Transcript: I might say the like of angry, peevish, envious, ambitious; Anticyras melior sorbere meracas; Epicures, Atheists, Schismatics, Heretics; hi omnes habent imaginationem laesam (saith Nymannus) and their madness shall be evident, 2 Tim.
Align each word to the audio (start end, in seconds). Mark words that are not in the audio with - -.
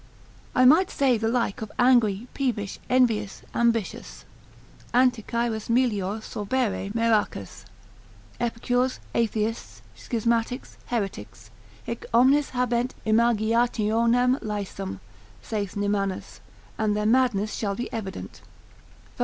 I 0.55 0.65
might 0.65 0.89
say 0.89 1.15
the 1.15 1.27
like 1.27 1.61
of 1.61 1.71
angry, 1.77 2.27
peevish, 2.33 2.79
envious, 2.89 3.43
ambitious; 3.53 4.25
Anticyras 4.95 5.69
melior 5.69 6.21
sorbere 6.23 6.89
meracas; 6.95 7.65
Epicures, 8.39 8.99
Atheists, 9.13 9.83
Schismatics, 9.95 10.77
Heretics; 10.87 11.51
hi 11.85 11.97
omnes 12.15 12.49
habent 12.49 12.95
imaginationem 13.05 14.41
laesam 14.41 14.99
(saith 15.43 15.75
Nymannus) 15.75 16.39
and 16.79 16.97
their 16.97 17.05
madness 17.05 17.53
shall 17.53 17.75
be 17.75 17.93
evident, 17.93 18.37
2 18.41 18.41
Tim. 18.41 18.45